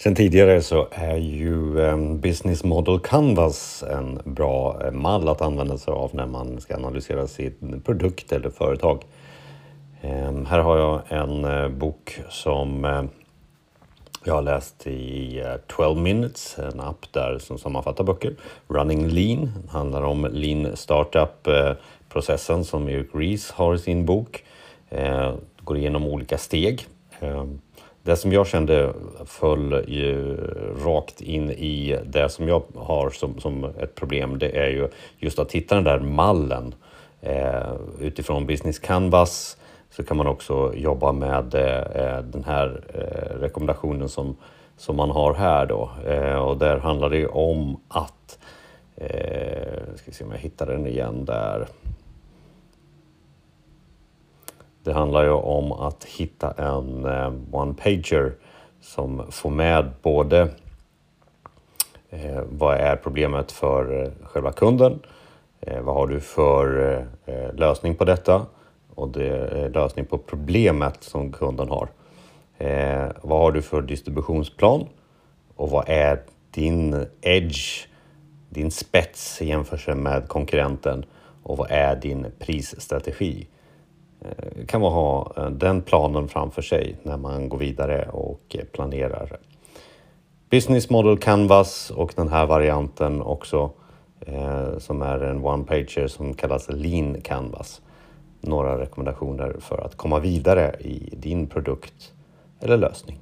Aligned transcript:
Sen 0.00 0.14
tidigare 0.14 0.62
så 0.62 0.88
är 0.90 1.16
ju 1.16 1.80
ehm, 1.80 2.20
Business 2.20 2.64
Model 2.64 3.00
Canvas 3.00 3.84
en 3.90 4.20
bra 4.24 4.80
eh, 4.84 4.90
mall 4.92 5.28
att 5.28 5.42
använda 5.42 5.78
sig 5.78 5.92
av 5.92 6.14
när 6.14 6.26
man 6.26 6.60
ska 6.60 6.76
analysera 6.76 7.26
sin 7.26 7.82
produkt 7.84 8.32
eller 8.32 8.50
företag. 8.50 9.04
Ehm, 10.02 10.46
här 10.46 10.58
har 10.58 10.78
jag 10.78 11.00
en 11.08 11.44
eh, 11.44 11.68
bok 11.68 12.20
som 12.28 12.84
eh, 12.84 13.02
jag 14.24 14.34
har 14.34 14.42
läst 14.42 14.86
i 14.86 15.42
12 15.66 15.98
minutes, 15.98 16.58
en 16.58 16.80
app 16.80 17.12
där 17.12 17.38
som 17.38 17.58
sammanfattar 17.58 18.04
böcker. 18.04 18.34
Running 18.68 19.08
Lean 19.08 19.52
handlar 19.70 20.02
om 20.02 20.28
Lean 20.32 20.76
Startup-processen 20.76 22.64
som 22.64 22.88
Eric 22.88 23.08
Ries 23.14 23.50
har 23.50 23.74
i 23.74 23.78
sin 23.78 24.06
bok. 24.06 24.44
Går 25.60 25.76
igenom 25.76 26.04
olika 26.06 26.38
steg. 26.38 26.86
Ehm, 27.20 27.60
det 28.08 28.16
som 28.16 28.32
jag 28.32 28.46
kände 28.46 28.92
föll 29.24 29.84
ju 29.88 30.36
rakt 30.84 31.20
in 31.20 31.50
i 31.50 31.98
det 32.04 32.28
som 32.28 32.48
jag 32.48 32.62
har 32.74 33.10
som, 33.10 33.40
som 33.40 33.64
ett 33.64 33.94
problem, 33.94 34.38
det 34.38 34.58
är 34.58 34.68
ju 34.68 34.88
just 35.18 35.38
att 35.38 35.52
hitta 35.52 35.74
den 35.74 35.84
där 35.84 35.98
mallen. 35.98 36.74
Eh, 37.20 37.72
utifrån 38.00 38.46
Business 38.46 38.78
Canvas 38.78 39.56
så 39.90 40.02
kan 40.02 40.16
man 40.16 40.26
också 40.26 40.74
jobba 40.74 41.12
med 41.12 41.54
eh, 41.54 41.78
eh 41.78 42.22
den 42.22 42.44
här 42.44 42.80
eh, 42.94 43.40
rekommendationen 43.40 44.08
som, 44.08 44.36
som 44.76 44.96
man 44.96 45.10
har 45.10 45.34
här 45.34 45.66
då. 45.66 45.90
Eh, 46.06 46.36
och 46.36 46.58
där 46.58 46.78
handlar 46.78 47.10
det 47.10 47.26
om 47.26 47.80
att, 47.88 48.38
eh, 48.96 49.96
ska 49.96 50.12
se 50.12 50.24
om 50.24 50.30
jag 50.30 50.38
hittar 50.38 50.66
den 50.66 50.86
igen 50.86 51.24
där. 51.24 51.66
Det 54.82 54.92
handlar 54.92 55.24
ju 55.24 55.30
om 55.30 55.72
att 55.72 56.04
hitta 56.04 56.52
en 56.52 57.04
eh, 57.04 57.32
one-pager 57.52 58.32
som 58.80 59.32
får 59.32 59.50
med 59.50 59.90
både 60.02 60.48
eh, 62.10 62.42
vad 62.48 62.76
är 62.76 62.96
problemet 62.96 63.52
för 63.52 64.02
eh, 64.02 64.10
själva 64.22 64.52
kunden? 64.52 65.00
Vad 65.82 65.94
har 65.94 66.06
du 66.06 66.20
för 66.20 67.06
lösning 67.54 67.94
på 67.94 68.04
detta? 68.04 68.46
Och 68.94 69.08
det 69.08 69.28
är 69.28 69.68
lösning 69.68 70.04
på 70.04 70.18
problemet 70.18 71.04
som 71.04 71.32
kunden 71.32 71.68
har. 71.68 71.88
Vad 73.22 73.38
har 73.38 73.52
du 73.52 73.62
för 73.62 73.82
distributionsplan? 73.82 74.88
Och 75.56 75.70
vad 75.70 75.88
är 75.88 76.22
din 76.50 77.06
edge, 77.20 77.86
din 78.48 78.70
spets 78.70 79.42
i 79.42 79.48
jämförelse 79.48 79.94
med 79.94 80.28
konkurrenten? 80.28 81.04
Och 81.42 81.56
vad 81.56 81.70
är 81.70 81.96
din 81.96 82.26
prisstrategi? 82.38 83.46
Eh, 84.24 84.66
kan 84.66 84.80
man 84.80 84.92
ha 84.92 85.32
eh, 85.36 85.50
den 85.50 85.82
planen 85.82 86.28
framför 86.28 86.62
sig 86.62 86.96
när 87.02 87.16
man 87.16 87.48
går 87.48 87.58
vidare 87.58 88.08
och 88.08 88.56
eh, 88.58 88.64
planerar. 88.64 89.38
Business 90.50 90.90
Model 90.90 91.18
Canvas 91.18 91.90
och 91.90 92.12
den 92.16 92.28
här 92.28 92.46
varianten 92.46 93.22
också 93.22 93.70
som 94.78 95.02
är 95.02 95.20
en 95.20 95.44
one-pager 95.44 96.06
som 96.06 96.34
kallas 96.34 96.68
Lean 96.68 97.20
Canvas. 97.20 97.82
Några 98.40 98.80
rekommendationer 98.80 99.56
för 99.60 99.78
att 99.78 99.96
komma 99.96 100.18
vidare 100.18 100.76
i 100.80 101.14
din 101.16 101.46
produkt 101.46 102.12
eller 102.60 102.76
lösning. 102.76 103.18